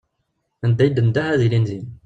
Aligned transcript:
Anda 0.65 0.83
i 0.85 0.89
d-tendeh 0.89 1.27
ad 1.33 1.41
ilin 1.45 1.65
din. 1.69 1.85